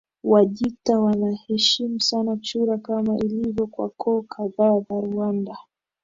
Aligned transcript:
Wajita 0.23 0.99
wanaheshimu 0.99 1.99
sana 2.01 2.37
chura 2.37 2.77
kama 2.77 3.17
ilivyo 3.17 3.67
kwa 3.67 3.89
koo 3.89 4.21
kadhaa 4.21 4.79
za 4.79 4.95
Rwanda 5.01 5.57